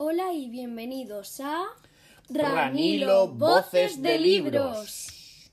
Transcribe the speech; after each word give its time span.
Hola 0.00 0.32
y 0.32 0.48
bienvenidos 0.48 1.40
a 1.40 1.66
Ranilo 2.30 3.26
Voces 3.26 4.00
de 4.00 4.16
Libros. 4.20 5.50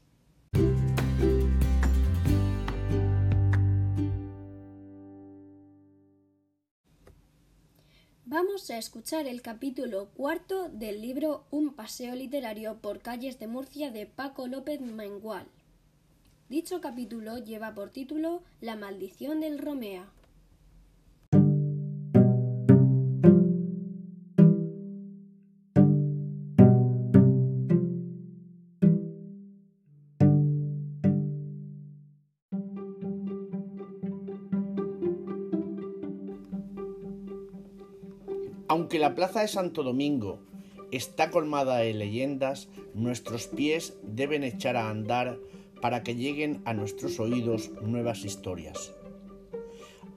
Vamos 8.26 8.70
a 8.70 8.78
escuchar 8.78 9.26
el 9.26 9.42
capítulo 9.42 10.10
cuarto 10.14 10.70
del 10.70 11.02
libro 11.02 11.48
Un 11.50 11.74
paseo 11.74 12.14
literario 12.14 12.78
por 12.82 13.00
calles 13.00 13.40
de 13.40 13.48
Murcia 13.48 13.90
de 13.90 14.06
Paco 14.06 14.46
López 14.46 14.80
Mengual. 14.80 15.48
Dicho 16.50 16.82
capítulo 16.82 17.40
lleva 17.40 17.74
por 17.74 17.90
título 17.90 18.44
La 18.62 18.76
maldición 18.76 19.40
del 19.40 19.58
Romea. 19.58 20.08
Aunque 38.96 39.10
la 39.10 39.16
plaza 39.16 39.42
de 39.42 39.50
Santo 39.50 39.84
Domingo 39.84 40.40
está 40.90 41.30
colmada 41.30 41.80
de 41.80 41.94
leyendas, 41.94 42.70
nuestros 42.94 43.48
pies 43.48 44.00
deben 44.04 44.46
echar 44.46 44.78
a 44.78 44.90
andar 44.90 45.38
para 45.82 46.02
que 46.02 46.16
lleguen 46.16 46.62
a 46.64 46.74
nuestros 46.74 47.20
oídos 47.20 47.72
nuevas 47.82 48.24
historias. 48.24 48.94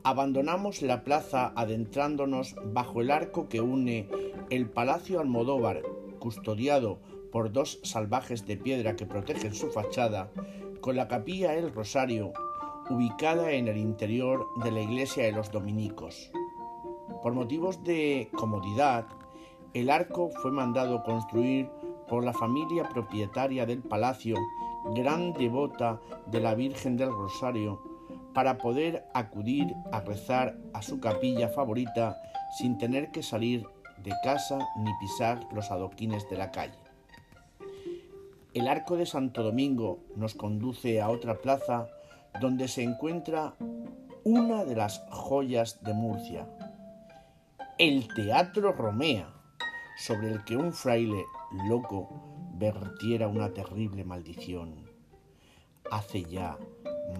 Abandonamos 0.04 0.80
la 0.82 1.02
plaza 1.02 1.52
adentrándonos 1.56 2.54
bajo 2.66 3.00
el 3.00 3.10
arco 3.10 3.48
que 3.48 3.60
une 3.60 4.08
el 4.48 4.70
Palacio 4.70 5.18
Almodóvar, 5.18 5.82
custodiado 6.20 7.00
por 7.32 7.50
dos 7.50 7.80
salvajes 7.82 8.46
de 8.46 8.58
piedra 8.58 8.94
que 8.94 9.06
protegen 9.06 9.56
su 9.56 9.72
fachada, 9.72 10.30
con 10.80 10.94
la 10.94 11.08
capilla 11.08 11.54
El 11.54 11.74
Rosario, 11.74 12.32
ubicada 12.88 13.50
en 13.50 13.66
el 13.66 13.76
interior 13.76 14.46
de 14.62 14.70
la 14.70 14.82
iglesia 14.82 15.24
de 15.24 15.32
los 15.32 15.50
dominicos. 15.50 16.30
Por 17.22 17.32
motivos 17.32 17.82
de 17.84 18.30
comodidad, 18.36 19.06
el 19.74 19.90
arco 19.90 20.30
fue 20.42 20.52
mandado 20.52 21.02
construir 21.02 21.68
por 22.08 22.24
la 22.24 22.32
familia 22.32 22.88
propietaria 22.88 23.66
del 23.66 23.82
palacio, 23.82 24.36
gran 24.94 25.32
devota 25.32 26.00
de 26.26 26.40
la 26.40 26.54
Virgen 26.54 26.96
del 26.96 27.10
Rosario, 27.10 27.82
para 28.32 28.58
poder 28.58 29.04
acudir 29.14 29.74
a 29.92 30.00
rezar 30.00 30.56
a 30.72 30.82
su 30.82 31.00
capilla 31.00 31.48
favorita 31.48 32.20
sin 32.56 32.78
tener 32.78 33.10
que 33.10 33.22
salir 33.22 33.66
de 34.02 34.12
casa 34.22 34.58
ni 34.76 34.90
pisar 35.00 35.46
los 35.52 35.70
adoquines 35.70 36.28
de 36.30 36.36
la 36.36 36.50
calle. 36.50 36.78
El 38.54 38.68
arco 38.68 38.96
de 38.96 39.06
Santo 39.06 39.42
Domingo 39.42 39.98
nos 40.16 40.34
conduce 40.34 41.00
a 41.00 41.10
otra 41.10 41.34
plaza 41.34 41.88
donde 42.40 42.68
se 42.68 42.82
encuentra 42.82 43.54
una 44.24 44.64
de 44.64 44.76
las 44.76 45.04
joyas 45.10 45.82
de 45.82 45.94
Murcia, 45.94 46.46
el 47.78 48.08
Teatro 48.12 48.72
Romea, 48.72 49.32
sobre 49.96 50.32
el 50.32 50.44
que 50.44 50.56
un 50.56 50.72
fraile 50.72 51.24
loco 51.68 52.08
vertiera 52.54 53.28
una 53.28 53.52
terrible 53.54 54.04
maldición 54.04 54.90
hace 55.88 56.24
ya 56.24 56.58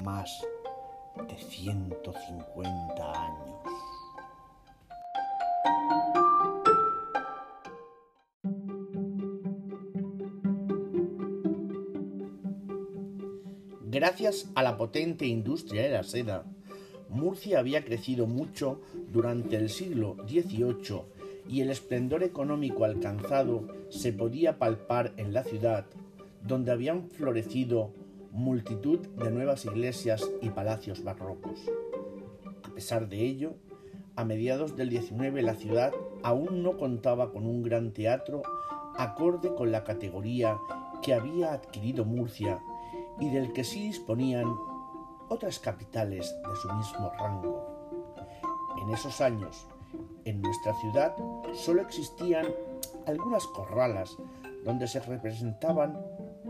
más 0.02 0.28
de 1.28 1.38
150 1.38 3.12
años. 3.12 3.58
Gracias 13.82 14.50
a 14.56 14.64
la 14.64 14.76
potente 14.76 15.24
industria 15.24 15.82
de 15.82 15.90
la 15.90 16.02
seda, 16.02 16.44
Murcia 17.08 17.58
había 17.58 17.84
crecido 17.84 18.26
mucho 18.26 18.80
durante 19.12 19.56
el 19.56 19.68
siglo 19.68 20.16
XVIII 20.26 21.02
y 21.48 21.62
el 21.62 21.70
esplendor 21.70 22.22
económico 22.22 22.84
alcanzado 22.84 23.66
se 23.88 24.12
podía 24.12 24.58
palpar 24.58 25.14
en 25.16 25.32
la 25.32 25.44
ciudad, 25.44 25.86
donde 26.46 26.70
habían 26.70 27.08
florecido 27.08 27.90
multitud 28.30 28.98
de 28.98 29.30
nuevas 29.30 29.64
iglesias 29.64 30.30
y 30.42 30.50
palacios 30.50 31.02
barrocos. 31.02 31.58
A 32.62 32.74
pesar 32.74 33.08
de 33.08 33.24
ello, 33.24 33.54
a 34.14 34.24
mediados 34.24 34.76
del 34.76 34.90
XIX 34.90 35.42
la 35.42 35.54
ciudad 35.54 35.92
aún 36.22 36.62
no 36.62 36.76
contaba 36.76 37.32
con 37.32 37.46
un 37.46 37.62
gran 37.62 37.92
teatro 37.92 38.42
acorde 38.96 39.54
con 39.54 39.72
la 39.72 39.84
categoría 39.84 40.58
que 41.02 41.14
había 41.14 41.52
adquirido 41.52 42.04
Murcia 42.04 42.60
y 43.20 43.30
del 43.30 43.52
que 43.52 43.64
sí 43.64 43.86
disponían 43.86 44.46
otras 45.28 45.58
capitales 45.58 46.34
de 46.48 46.56
su 46.56 46.72
mismo 46.74 47.12
rango. 47.18 47.78
En 48.82 48.90
esos 48.90 49.20
años, 49.20 49.66
en 50.24 50.40
nuestra 50.40 50.74
ciudad 50.74 51.14
solo 51.54 51.82
existían 51.82 52.46
algunas 53.06 53.46
corralas 53.46 54.16
donde 54.64 54.86
se 54.86 55.00
representaban 55.00 55.98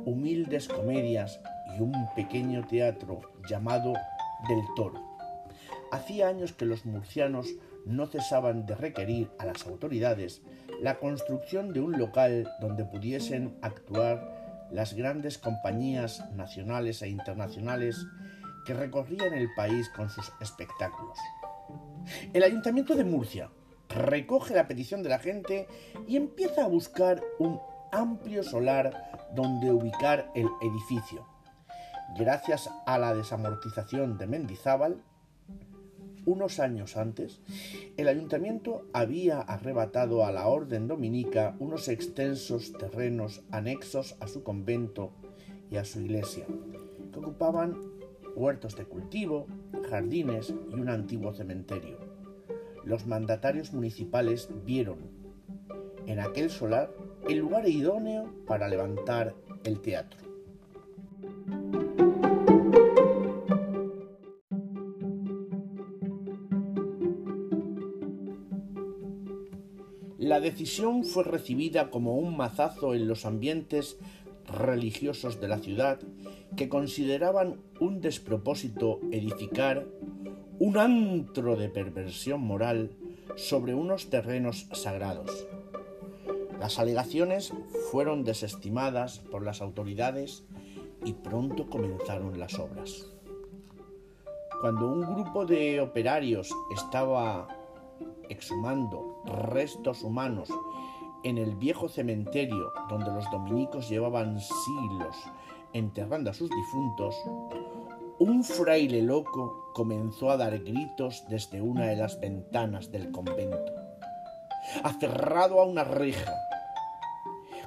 humildes 0.04 0.68
comedias 0.68 1.40
y 1.76 1.80
un 1.80 1.92
pequeño 2.14 2.66
teatro 2.66 3.20
llamado 3.48 3.92
del 4.48 4.62
Toro. 4.76 5.00
Hacía 5.90 6.28
años 6.28 6.52
que 6.52 6.66
los 6.66 6.84
murcianos 6.84 7.48
no 7.86 8.06
cesaban 8.06 8.66
de 8.66 8.74
requerir 8.74 9.30
a 9.38 9.46
las 9.46 9.66
autoridades 9.66 10.42
la 10.80 10.98
construcción 10.98 11.72
de 11.72 11.80
un 11.80 11.98
local 11.98 12.48
donde 12.60 12.84
pudiesen 12.84 13.56
actuar 13.62 14.68
las 14.70 14.94
grandes 14.94 15.38
compañías 15.38 16.30
nacionales 16.34 17.00
e 17.02 17.08
internacionales 17.08 18.06
recorrían 18.74 19.34
el 19.34 19.52
país 19.54 19.88
con 19.90 20.08
sus 20.08 20.32
espectáculos. 20.40 21.18
El 22.32 22.42
Ayuntamiento 22.42 22.94
de 22.94 23.04
Murcia 23.04 23.50
recoge 23.88 24.54
la 24.54 24.68
petición 24.68 25.02
de 25.02 25.08
la 25.08 25.18
gente 25.18 25.66
y 26.06 26.16
empieza 26.16 26.64
a 26.64 26.68
buscar 26.68 27.22
un 27.38 27.60
amplio 27.92 28.42
solar 28.42 29.28
donde 29.34 29.72
ubicar 29.72 30.30
el 30.34 30.48
edificio. 30.62 31.26
Gracias 32.18 32.70
a 32.86 32.98
la 32.98 33.14
desamortización 33.14 34.16
de 34.18 34.26
Mendizábal, 34.26 35.02
unos 36.24 36.60
años 36.60 36.96
antes, 36.96 37.40
el 37.96 38.06
ayuntamiento 38.06 38.86
había 38.92 39.40
arrebatado 39.40 40.26
a 40.26 40.32
la 40.32 40.46
orden 40.46 40.86
dominica 40.86 41.56
unos 41.58 41.88
extensos 41.88 42.72
terrenos 42.74 43.42
anexos 43.50 44.16
a 44.20 44.28
su 44.28 44.42
convento 44.42 45.12
y 45.70 45.76
a 45.76 45.84
su 45.84 46.00
iglesia, 46.00 46.44
que 47.12 47.18
ocupaban 47.18 47.97
huertos 48.38 48.76
de 48.76 48.84
cultivo, 48.84 49.46
jardines 49.90 50.54
y 50.70 50.74
un 50.74 50.88
antiguo 50.88 51.34
cementerio. 51.34 51.98
Los 52.84 53.06
mandatarios 53.06 53.72
municipales 53.72 54.48
vieron 54.64 54.98
en 56.06 56.20
aquel 56.20 56.48
solar 56.48 56.90
el 57.28 57.38
lugar 57.38 57.68
idóneo 57.68 58.32
para 58.46 58.68
levantar 58.68 59.34
el 59.64 59.80
teatro. 59.80 60.20
La 70.18 70.40
decisión 70.40 71.04
fue 71.04 71.24
recibida 71.24 71.90
como 71.90 72.18
un 72.18 72.36
mazazo 72.36 72.94
en 72.94 73.08
los 73.08 73.24
ambientes 73.24 73.98
religiosos 74.48 75.40
de 75.40 75.48
la 75.48 75.58
ciudad 75.58 76.00
que 76.56 76.68
consideraban 76.68 77.60
un 77.80 78.00
despropósito 78.00 79.00
edificar 79.12 79.86
un 80.58 80.76
antro 80.76 81.56
de 81.56 81.68
perversión 81.68 82.40
moral 82.40 82.90
sobre 83.36 83.74
unos 83.74 84.10
terrenos 84.10 84.66
sagrados. 84.72 85.46
Las 86.58 86.78
alegaciones 86.80 87.52
fueron 87.92 88.24
desestimadas 88.24 89.20
por 89.20 89.44
las 89.44 89.62
autoridades 89.62 90.44
y 91.04 91.12
pronto 91.12 91.68
comenzaron 91.70 92.38
las 92.40 92.58
obras. 92.58 93.06
Cuando 94.60 94.90
un 94.90 95.02
grupo 95.14 95.46
de 95.46 95.80
operarios 95.80 96.52
estaba 96.74 97.46
exhumando 98.28 99.22
restos 99.24 100.02
humanos 100.02 100.48
en 101.24 101.38
el 101.38 101.56
viejo 101.56 101.88
cementerio 101.88 102.72
donde 102.88 103.10
los 103.10 103.30
dominicos 103.30 103.88
llevaban 103.88 104.40
siglos 104.40 105.16
enterrando 105.72 106.30
a 106.30 106.34
sus 106.34 106.50
difuntos, 106.50 107.14
un 108.18 108.42
fraile 108.42 109.02
loco 109.02 109.70
comenzó 109.74 110.30
a 110.30 110.36
dar 110.36 110.58
gritos 110.58 111.24
desde 111.28 111.60
una 111.60 111.86
de 111.86 111.96
las 111.96 112.18
ventanas 112.20 112.90
del 112.90 113.12
convento. 113.12 113.72
Aferrado 114.82 115.60
a 115.60 115.64
una 115.64 115.84
reja, 115.84 116.34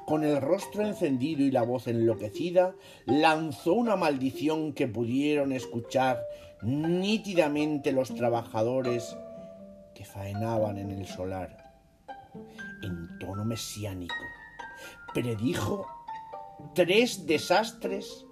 con 0.06 0.24
el 0.24 0.42
rostro 0.42 0.86
encendido 0.86 1.44
y 1.44 1.52
la 1.52 1.64
voz 1.64 1.88
enloquecida, 1.88 2.76
lanzó 3.06 3.74
una 3.74 3.96
maldición 3.96 4.74
que 4.74 4.88
pudieron 4.88 5.52
escuchar 5.52 6.22
nítidamente 6.64 7.92
los 7.92 8.14
trabajadores 8.14 9.16
que 9.94 10.04
faenaban 10.06 10.78
en 10.78 10.92
el 10.92 11.08
solar. 11.08 11.61
En 12.82 13.20
tono 13.20 13.46
mesiánico. 13.46 14.16
Predijo 15.14 15.88
tres 16.74 17.26
desastres 17.26 18.26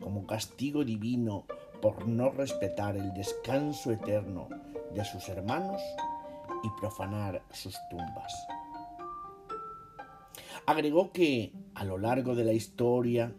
como 0.00 0.26
castigo 0.26 0.84
divino 0.84 1.44
por 1.80 2.06
no 2.06 2.30
respetar 2.30 2.96
el 2.96 3.12
descanso 3.14 3.92
eterno 3.92 4.48
de 4.94 5.04
sus 5.04 5.28
hermanos 5.28 5.80
y 6.62 6.80
profanar 6.80 7.42
sus 7.52 7.76
tumbas. 7.90 8.32
Agregó 10.66 11.12
que 11.12 11.52
a 11.74 11.84
lo 11.84 11.98
largo 11.98 12.34
de 12.34 12.44
la 12.44 12.52
historia 12.52 13.32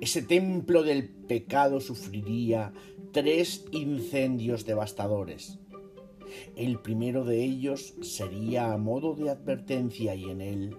ese 0.00 0.22
templo 0.22 0.82
del 0.82 1.08
pecado 1.08 1.80
sufriría 1.80 2.72
tres 3.12 3.64
incendios 3.72 4.64
devastadores. 4.64 5.58
El 6.56 6.78
primero 6.78 7.24
de 7.24 7.42
ellos 7.42 7.94
sería 8.02 8.72
a 8.72 8.78
modo 8.78 9.14
de 9.14 9.30
advertencia 9.30 10.14
y 10.14 10.30
en 10.30 10.40
él 10.40 10.76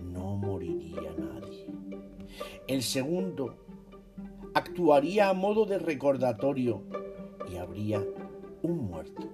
no 0.00 0.36
moriría 0.36 1.12
nadie. 1.16 1.66
El 2.66 2.82
segundo 2.82 3.56
actuaría 4.54 5.28
a 5.28 5.34
modo 5.34 5.64
de 5.66 5.78
recordatorio 5.78 6.82
y 7.50 7.56
habría 7.56 8.04
un 8.62 8.78
muerto. 8.78 9.28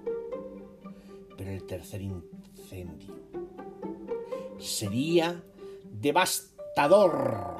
Pero 1.37 1.51
el 1.51 1.65
tercer 1.65 2.03
incendio 2.03 3.15
sería 4.59 5.43
devastador. 6.01 7.57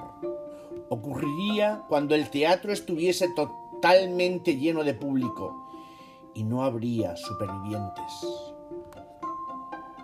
Ocurriría 0.89 1.85
cuando 1.89 2.15
el 2.15 2.31
teatro 2.31 2.73
estuviese 2.73 3.29
totalmente 3.35 4.57
lleno 4.57 4.85
de 4.85 4.95
público 4.95 5.66
y 6.37 6.45
no 6.45 6.63
habría 6.63 7.17
supervivientes. 7.17 8.13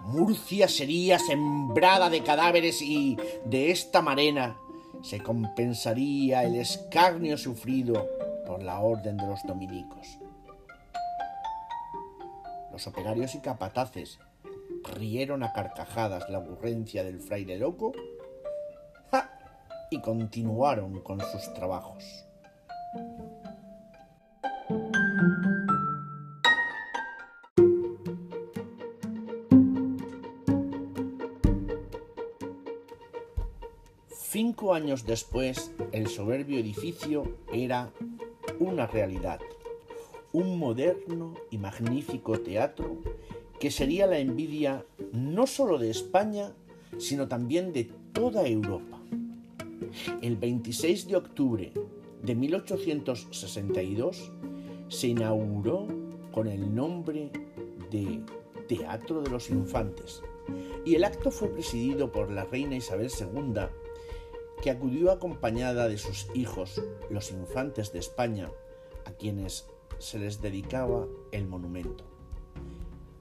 Murcia 0.04 0.66
sería 0.66 1.18
sembrada 1.18 2.10
de 2.10 2.22
cadáveres 2.22 2.82
y 2.82 3.16
de 3.44 3.70
esta 3.70 4.02
manera 4.02 4.56
se 5.02 5.22
compensaría 5.22 6.42
el 6.44 6.56
escarnio 6.56 7.36
sufrido 7.36 8.08
por 8.46 8.62
la 8.62 8.80
orden 8.80 9.16
de 9.16 9.26
los 9.26 9.42
dominicos. 9.44 10.18
Los 12.72 12.86
operarios 12.86 13.34
y 13.34 13.40
capataces 13.40 14.18
rieron 14.94 15.42
a 15.42 15.52
carcajadas 15.52 16.28
la 16.30 16.38
ocurrencia 16.38 17.04
del 17.04 17.20
fraile 17.20 17.58
loco 17.58 17.92
y 19.90 20.00
continuaron 20.00 21.00
con 21.00 21.20
sus 21.20 21.52
trabajos. 21.52 22.24
Cinco 34.62 34.74
años 34.74 35.04
después, 35.04 35.72
el 35.90 36.06
soberbio 36.06 36.56
edificio 36.56 37.24
era 37.52 37.92
una 38.60 38.86
realidad, 38.86 39.40
un 40.30 40.56
moderno 40.56 41.34
y 41.50 41.58
magnífico 41.58 42.38
teatro 42.38 42.98
que 43.58 43.72
sería 43.72 44.06
la 44.06 44.20
envidia 44.20 44.86
no 45.10 45.48
solo 45.48 45.78
de 45.78 45.90
España, 45.90 46.52
sino 46.96 47.26
también 47.26 47.72
de 47.72 47.90
toda 48.12 48.46
Europa. 48.46 49.00
El 50.20 50.36
26 50.36 51.08
de 51.08 51.16
octubre 51.16 51.72
de 52.22 52.34
1862 52.36 54.30
se 54.86 55.08
inauguró 55.08 55.88
con 56.30 56.46
el 56.46 56.72
nombre 56.72 57.32
de 57.90 58.20
Teatro 58.68 59.22
de 59.22 59.30
los 59.30 59.50
Infantes 59.50 60.22
y 60.84 60.94
el 60.94 61.02
acto 61.02 61.32
fue 61.32 61.48
presidido 61.48 62.12
por 62.12 62.30
la 62.30 62.44
reina 62.44 62.76
Isabel 62.76 63.10
II 63.10 63.66
que 64.62 64.70
acudió 64.70 65.10
acompañada 65.10 65.88
de 65.88 65.98
sus 65.98 66.28
hijos, 66.34 66.80
los 67.10 67.32
infantes 67.32 67.92
de 67.92 67.98
España, 67.98 68.48
a 69.04 69.10
quienes 69.10 69.66
se 69.98 70.20
les 70.20 70.40
dedicaba 70.40 71.06
el 71.32 71.48
monumento. 71.48 72.04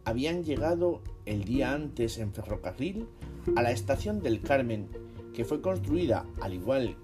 Habían 0.05 0.43
llegado 0.43 1.01
el 1.25 1.43
día 1.43 1.73
antes 1.73 2.19
en 2.19 2.31
ferrocarril 2.31 3.07
a 3.55 3.63
la 3.63 3.71
estación 3.71 4.21
del 4.21 4.41
Carmen, 4.41 4.89
que 5.33 5.43
fue 5.43 5.61
construida, 5.61 6.27
al 6.41 6.53
igual 6.53 6.95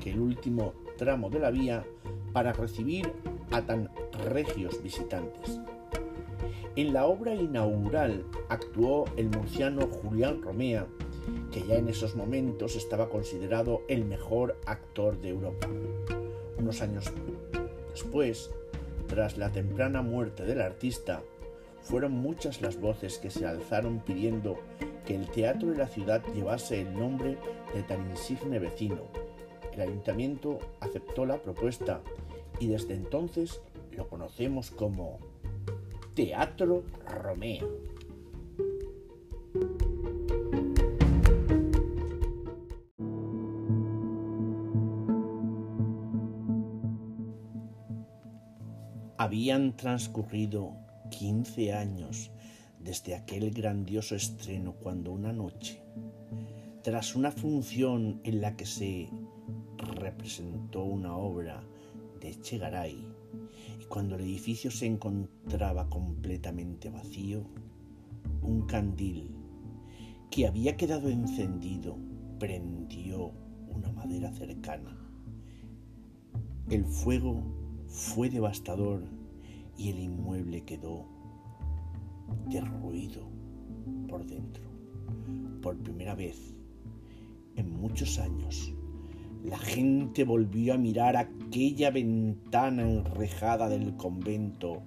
que 0.00 0.10
el 0.10 0.20
último 0.20 0.74
tramo 0.98 1.30
de 1.30 1.38
la 1.38 1.50
vía, 1.50 1.86
para 2.32 2.52
recibir 2.52 3.12
a 3.52 3.62
tan 3.62 3.88
regios 4.24 4.82
visitantes. 4.82 5.60
En 6.74 6.92
la 6.92 7.06
obra 7.06 7.34
inaugural 7.34 8.24
actuó 8.48 9.04
el 9.16 9.28
murciano 9.28 9.86
Julián 9.86 10.42
Romea, 10.42 10.86
que 11.52 11.66
ya 11.66 11.76
en 11.76 11.88
esos 11.88 12.16
momentos 12.16 12.76
estaba 12.76 13.08
considerado 13.08 13.82
el 13.88 14.04
mejor 14.04 14.58
actor 14.66 15.20
de 15.20 15.30
Europa. 15.30 15.68
Unos 16.58 16.82
años 16.82 17.12
después, 17.90 18.50
tras 19.06 19.36
la 19.36 19.50
temprana 19.50 20.02
muerte 20.02 20.44
del 20.44 20.60
artista, 20.60 21.22
fueron 21.82 22.12
muchas 22.12 22.60
las 22.60 22.80
voces 22.80 23.18
que 23.18 23.30
se 23.30 23.46
alzaron 23.46 24.00
pidiendo 24.00 24.58
que 25.06 25.14
el 25.14 25.28
teatro 25.30 25.70
de 25.70 25.78
la 25.78 25.88
ciudad 25.88 26.22
llevase 26.34 26.82
el 26.82 26.92
nombre 26.94 27.38
de 27.74 27.82
tan 27.82 28.08
insigne 28.10 28.58
vecino. 28.58 29.02
El 29.72 29.80
ayuntamiento 29.80 30.58
aceptó 30.80 31.24
la 31.26 31.38
propuesta 31.38 32.00
y 32.58 32.68
desde 32.68 32.94
entonces 32.94 33.60
lo 33.96 34.08
conocemos 34.08 34.70
como 34.70 35.18
Teatro 36.14 36.84
Romeo. 37.06 37.89
Habían 49.22 49.76
transcurrido 49.76 50.78
15 51.10 51.74
años 51.74 52.30
desde 52.82 53.14
aquel 53.14 53.50
grandioso 53.50 54.14
estreno 54.14 54.72
cuando 54.72 55.12
una 55.12 55.30
noche, 55.30 55.82
tras 56.82 57.14
una 57.14 57.30
función 57.30 58.22
en 58.24 58.40
la 58.40 58.56
que 58.56 58.64
se 58.64 59.10
representó 59.76 60.84
una 60.84 61.14
obra 61.18 61.62
de 62.18 62.40
Chegaray 62.40 63.06
y 63.78 63.84
cuando 63.90 64.14
el 64.14 64.22
edificio 64.22 64.70
se 64.70 64.86
encontraba 64.86 65.90
completamente 65.90 66.88
vacío, 66.88 67.44
un 68.40 68.62
candil 68.62 69.36
que 70.30 70.46
había 70.46 70.78
quedado 70.78 71.10
encendido 71.10 71.98
prendió 72.38 73.32
una 73.68 73.92
madera 73.92 74.32
cercana. 74.32 74.96
El 76.70 76.86
fuego 76.86 77.60
fue 77.90 78.30
devastador 78.30 79.19
y 79.80 79.88
el 79.88 79.98
inmueble 79.98 80.60
quedó 80.62 81.06
derruido 82.50 83.30
por 84.08 84.26
dentro. 84.26 84.62
Por 85.62 85.78
primera 85.78 86.14
vez 86.14 86.54
en 87.56 87.80
muchos 87.80 88.18
años, 88.18 88.74
la 89.42 89.56
gente 89.56 90.24
volvió 90.24 90.74
a 90.74 90.78
mirar 90.78 91.16
aquella 91.16 91.90
ventana 91.90 92.82
enrejada 92.82 93.70
del 93.70 93.96
convento 93.96 94.82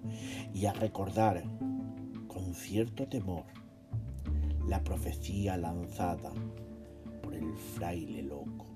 y 0.54 0.68
a 0.68 0.74
recordar 0.74 1.44
con 2.28 2.54
cierto 2.54 3.08
temor 3.08 3.46
la 4.68 4.84
profecía 4.84 5.58
lanzada 5.58 6.32
por 7.24 7.34
el 7.34 7.52
fraile 7.56 8.22
loco. 8.22 8.68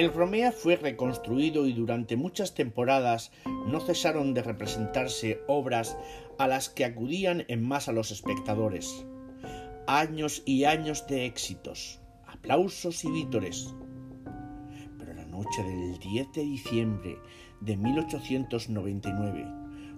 El 0.00 0.14
Romea 0.14 0.50
fue 0.50 0.76
reconstruido 0.76 1.66
y 1.66 1.74
durante 1.74 2.16
muchas 2.16 2.54
temporadas 2.54 3.32
no 3.66 3.80
cesaron 3.80 4.32
de 4.32 4.42
representarse 4.42 5.42
obras 5.46 5.98
a 6.38 6.48
las 6.48 6.70
que 6.70 6.86
acudían 6.86 7.44
en 7.48 7.62
masa 7.62 7.92
los 7.92 8.10
espectadores. 8.10 9.04
Años 9.86 10.42
y 10.46 10.64
años 10.64 11.06
de 11.06 11.26
éxitos, 11.26 12.00
aplausos 12.26 13.04
y 13.04 13.10
vítores. 13.10 13.74
Pero 14.98 15.12
la 15.12 15.26
noche 15.26 15.62
del 15.64 15.98
10 15.98 16.32
de 16.32 16.42
diciembre 16.44 17.18
de 17.60 17.76
1899, 17.76 19.46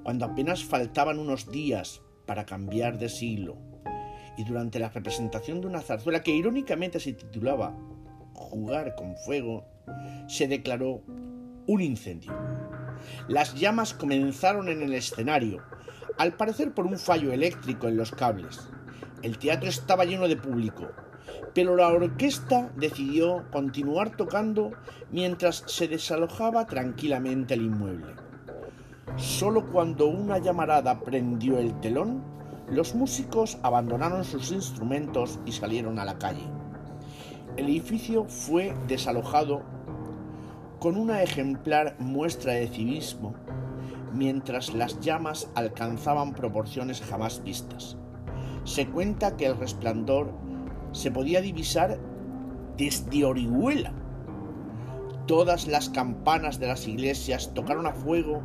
cuando 0.02 0.25
apenas 0.25 0.64
faltaban 0.64 1.21
unos 1.21 1.49
días 1.52 2.02
para 2.26 2.44
cambiar 2.44 2.99
de 2.99 3.09
siglo, 3.09 3.56
y 4.37 4.42
durante 4.42 4.80
la 4.80 4.88
representación 4.88 5.61
de 5.61 5.68
una 5.68 5.80
zarzuela 5.80 6.25
que 6.25 6.35
irónicamente 6.35 6.99
se 6.99 7.12
titulaba 7.12 7.78
Jugar 8.35 8.97
con 8.97 9.16
fuego, 9.18 9.72
se 10.29 10.49
declaró 10.49 11.03
un 11.67 11.81
incendio. 11.81 12.33
Las 13.29 13.55
llamas 13.55 13.95
comenzaron 13.95 14.69
en 14.69 14.83
el 14.83 14.95
escenario, 14.95 15.62
al 16.19 16.35
parecer 16.35 16.73
por 16.73 16.87
un 16.87 16.99
fallo 16.99 17.33
eléctrico 17.33 17.89
en 17.89 17.97
los 17.97 18.11
cables. 18.11 18.69
El 19.23 19.39
teatro 19.39 19.69
estaba 19.69 20.05
lleno 20.05 20.29
de 20.29 20.37
público. 20.37 20.89
pero 21.55 21.77
la 21.77 21.89
orquesta 21.89 22.71
decidió 22.77 23.45
continuar 23.53 24.17
tocando 24.17 24.73
mientras 25.11 25.65
se 25.67 25.87
desalojaba 25.87 26.67
tranquilamente 26.67 27.55
el 27.55 27.62
inmueble. 27.62 28.15
Solo 29.17 29.71
cuando 29.71 30.07
una 30.07 30.39
llamarada 30.39 31.01
prendió 31.01 31.59
el 31.59 31.79
telón, 31.81 32.23
los 32.69 32.95
músicos 32.95 33.59
abandonaron 33.62 34.25
sus 34.25 34.51
instrumentos 34.51 35.39
y 35.45 35.53
salieron 35.53 35.99
a 35.99 36.05
la 36.05 36.19
calle. 36.19 36.49
El 37.56 37.66
edificio 37.66 38.25
fue 38.25 38.75
desalojado 38.88 39.62
con 40.78 40.97
una 40.97 41.23
ejemplar 41.23 41.97
muestra 41.99 42.54
de 42.54 42.66
civismo 42.66 43.35
mientras 44.14 44.73
las 44.73 45.00
llamas 45.00 45.50
alcanzaban 45.54 46.32
proporciones 46.32 47.02
jamás 47.02 47.42
vistas. 47.44 47.99
Se 48.64 48.87
cuenta 48.87 49.37
que 49.37 49.47
el 49.47 49.59
resplandor 49.59 50.32
se 50.92 51.11
podía 51.11 51.42
divisar 51.42 51.99
desde 52.78 53.25
Orihuela. 53.25 53.92
Todas 55.26 55.66
las 55.66 55.90
campanas 55.90 56.59
de 56.59 56.68
las 56.68 56.88
iglesias 56.88 57.52
tocaron 57.52 57.87
a 57.87 57.92
fuego 57.92 58.42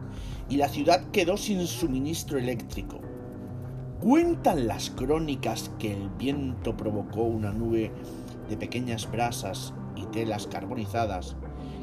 y 0.50 0.58
la 0.58 0.68
ciudad 0.68 1.02
quedó 1.12 1.38
sin 1.38 1.66
suministro 1.66 2.38
eléctrico. 2.38 3.00
Cuentan 4.02 4.68
las 4.68 4.90
crónicas 4.92 5.72
que 5.80 5.94
el 5.94 6.10
viento 6.10 6.76
provocó 6.78 7.24
una 7.24 7.52
nube 7.52 7.92
de 8.50 8.58
pequeñas 8.58 9.10
brasas 9.10 9.74
y 9.96 10.06
telas 10.08 10.48
carbonizadas 10.48 11.36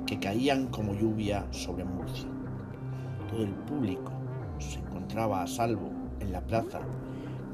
que 0.07 0.19
caían 0.19 0.69
como 0.69 0.95
lluvia 0.95 1.47
sobre 1.51 1.85
Murcia. 1.85 2.29
Todo 3.29 3.43
el 3.43 3.55
público 3.55 4.13
se 4.59 4.79
encontraba 4.79 5.43
a 5.43 5.47
salvo 5.47 5.91
en 6.21 6.33
la 6.33 6.41
plaza, 6.41 6.81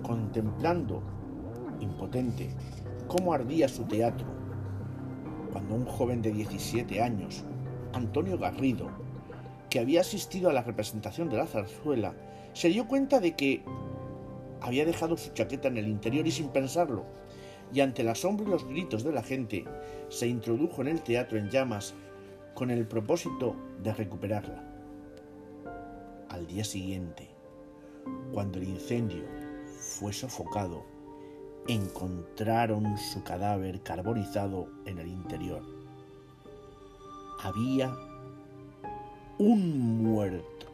contemplando, 0.02 1.02
impotente, 1.80 2.50
cómo 3.08 3.32
ardía 3.32 3.68
su 3.68 3.84
teatro, 3.84 4.26
cuando 5.52 5.74
un 5.74 5.86
joven 5.86 6.22
de 6.22 6.32
17 6.32 7.02
años, 7.02 7.44
Antonio 7.92 8.38
Garrido, 8.38 8.88
que 9.68 9.80
había 9.80 10.00
asistido 10.00 10.50
a 10.50 10.52
la 10.52 10.62
representación 10.62 11.28
de 11.28 11.36
la 11.36 11.46
zarzuela, 11.46 12.14
se 12.52 12.68
dio 12.68 12.86
cuenta 12.86 13.20
de 13.20 13.36
que 13.36 13.62
había 14.60 14.84
dejado 14.84 15.16
su 15.16 15.32
chaqueta 15.32 15.68
en 15.68 15.78
el 15.78 15.88
interior 15.88 16.26
y 16.26 16.30
sin 16.30 16.48
pensarlo, 16.48 17.04
y 17.72 17.80
ante 17.80 18.02
el 18.02 18.08
asombro 18.08 18.46
y 18.46 18.50
los 18.50 18.64
gritos 18.64 19.04
de 19.04 19.12
la 19.12 19.22
gente, 19.22 19.64
se 20.08 20.26
introdujo 20.26 20.82
en 20.82 20.88
el 20.88 21.02
teatro 21.02 21.38
en 21.38 21.50
llamas 21.50 21.94
con 22.54 22.70
el 22.70 22.86
propósito 22.86 23.56
de 23.82 23.94
recuperarla. 23.94 24.64
Al 26.28 26.46
día 26.46 26.64
siguiente, 26.64 27.28
cuando 28.32 28.58
el 28.58 28.64
incendio 28.64 29.24
fue 29.78 30.12
sofocado, 30.12 30.84
encontraron 31.68 32.96
su 32.98 33.22
cadáver 33.22 33.82
carbonizado 33.82 34.68
en 34.86 34.98
el 34.98 35.08
interior. 35.08 35.62
Había 37.42 37.94
un 39.38 40.02
muerto. 40.02 40.66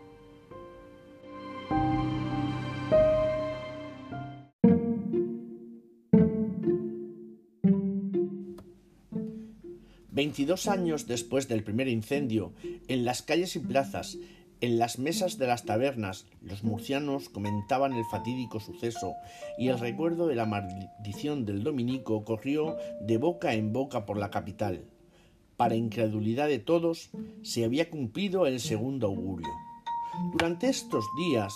Veintidós 10.16 10.66
años 10.66 11.06
después 11.06 11.46
del 11.46 11.62
primer 11.62 11.88
incendio, 11.88 12.54
en 12.88 13.04
las 13.04 13.20
calles 13.20 13.54
y 13.54 13.58
plazas 13.58 14.16
en 14.62 14.78
las 14.78 14.98
mesas 14.98 15.36
de 15.36 15.46
las 15.46 15.66
tabernas 15.66 16.24
los 16.40 16.64
murcianos 16.64 17.28
comentaban 17.28 17.92
el 17.92 18.04
fatídico 18.06 18.58
suceso 18.58 19.12
y 19.58 19.68
el 19.68 19.78
recuerdo 19.78 20.26
de 20.26 20.34
la 20.34 20.46
maldición 20.46 21.44
del 21.44 21.62
dominico 21.62 22.24
corrió 22.24 22.78
de 23.02 23.18
boca 23.18 23.52
en 23.52 23.74
boca 23.74 24.06
por 24.06 24.16
la 24.16 24.30
capital. 24.30 24.86
Para 25.58 25.74
incredulidad 25.74 26.48
de 26.48 26.60
todos, 26.60 27.10
se 27.42 27.66
había 27.66 27.90
cumplido 27.90 28.46
el 28.46 28.60
segundo 28.60 29.08
augurio. 29.08 29.52
Durante 30.32 30.70
estos 30.70 31.04
días 31.18 31.52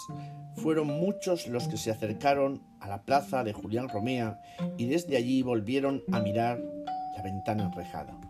fueron 0.57 0.89
muchos 0.89 1.47
los 1.47 1.67
que 1.67 1.79
se 1.79 1.91
acercaron 1.91 2.63
a 2.81 2.89
la 2.89 3.05
plaza 3.05 3.43
de 3.43 3.55
Julián 3.55 3.89
Romea 3.89 4.43
y 4.77 4.85
desde 4.85 5.17
allí 5.17 5.41
volvieron 5.41 6.03
a 6.13 6.21
mirar 6.21 6.61
la 7.17 7.23
ventana 7.23 7.65
enrejada. 7.65 8.30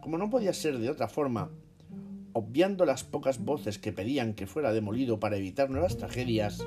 Como 0.00 0.18
no 0.18 0.30
podía 0.30 0.52
ser 0.52 0.78
de 0.78 0.90
otra 0.90 1.08
forma, 1.08 1.50
Obviando 2.32 2.84
las 2.84 3.02
pocas 3.02 3.44
voces 3.44 3.78
que 3.78 3.92
pedían 3.92 4.34
que 4.34 4.46
fuera 4.46 4.72
demolido 4.72 5.18
para 5.18 5.36
evitar 5.36 5.68
nuevas 5.68 5.96
tragedias, 5.96 6.64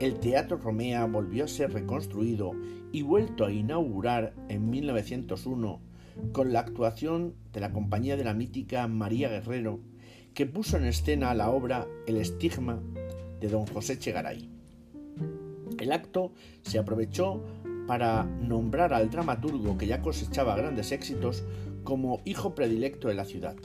el 0.00 0.18
Teatro 0.20 0.58
Romea 0.58 1.06
volvió 1.06 1.44
a 1.44 1.48
ser 1.48 1.72
reconstruido 1.72 2.52
y 2.92 3.02
vuelto 3.02 3.46
a 3.46 3.52
inaugurar 3.52 4.34
en 4.50 4.68
1901 4.68 5.80
con 6.32 6.52
la 6.52 6.60
actuación 6.60 7.34
de 7.54 7.60
la 7.60 7.72
compañía 7.72 8.18
de 8.18 8.24
la 8.24 8.34
mítica 8.34 8.86
María 8.86 9.30
Guerrero, 9.30 9.80
que 10.34 10.44
puso 10.44 10.76
en 10.76 10.84
escena 10.84 11.32
la 11.32 11.50
obra 11.50 11.86
El 12.06 12.18
estigma 12.18 12.82
de 13.40 13.48
don 13.48 13.64
José 13.66 13.98
Chegaray. 13.98 14.50
El 15.78 15.90
acto 15.90 16.32
se 16.62 16.78
aprovechó 16.78 17.42
para 17.86 18.24
nombrar 18.24 18.92
al 18.92 19.08
dramaturgo 19.08 19.78
que 19.78 19.86
ya 19.86 20.02
cosechaba 20.02 20.54
grandes 20.54 20.92
éxitos 20.92 21.44
como 21.88 22.20
hijo 22.26 22.54
predilecto 22.54 23.08
de 23.08 23.14
la 23.14 23.24
ciudad. 23.24 23.56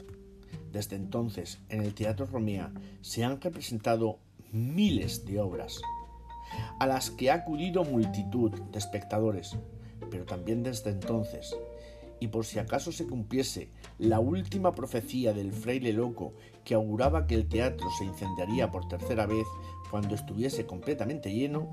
Desde 0.72 0.96
entonces, 0.96 1.58
en 1.68 1.82
el 1.82 1.92
Teatro 1.92 2.24
Romea 2.24 2.72
se 3.02 3.22
han 3.22 3.38
representado 3.38 4.18
miles 4.50 5.26
de 5.26 5.40
obras, 5.40 5.82
a 6.80 6.86
las 6.86 7.10
que 7.10 7.30
ha 7.30 7.34
acudido 7.34 7.84
multitud 7.84 8.50
de 8.50 8.78
espectadores, 8.78 9.58
pero 10.10 10.24
también 10.24 10.62
desde 10.62 10.88
entonces, 10.88 11.54
y 12.18 12.28
por 12.28 12.46
si 12.46 12.58
acaso 12.58 12.92
se 12.92 13.06
cumpliese 13.06 13.68
la 13.98 14.20
última 14.20 14.74
profecía 14.74 15.34
del 15.34 15.52
fraile 15.52 15.92
loco 15.92 16.32
que 16.64 16.72
auguraba 16.72 17.26
que 17.26 17.34
el 17.34 17.46
teatro 17.46 17.90
se 17.98 18.06
incendiaría 18.06 18.70
por 18.70 18.88
tercera 18.88 19.26
vez 19.26 19.46
cuando 19.90 20.14
estuviese 20.14 20.64
completamente 20.64 21.30
lleno, 21.30 21.68